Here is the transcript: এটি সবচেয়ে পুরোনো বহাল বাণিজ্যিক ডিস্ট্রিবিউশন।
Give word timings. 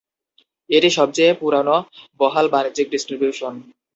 এটি 0.69 0.89
সবচেয়ে 0.97 1.31
পুরোনো 1.41 1.75
বহাল 2.19 2.45
বাণিজ্যিক 2.53 2.87
ডিস্ট্রিবিউশন। 2.93 3.53